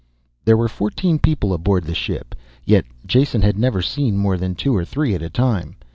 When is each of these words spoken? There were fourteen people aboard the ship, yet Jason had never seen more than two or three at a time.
There 0.45 0.57
were 0.57 0.67
fourteen 0.67 1.19
people 1.19 1.53
aboard 1.53 1.83
the 1.83 1.93
ship, 1.93 2.33
yet 2.65 2.85
Jason 3.05 3.43
had 3.43 3.59
never 3.59 3.83
seen 3.83 4.17
more 4.17 4.35
than 4.35 4.55
two 4.55 4.75
or 4.75 4.83
three 4.83 5.13
at 5.13 5.21
a 5.21 5.29
time. 5.29 5.75